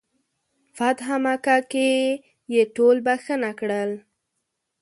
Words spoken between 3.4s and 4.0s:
کړل.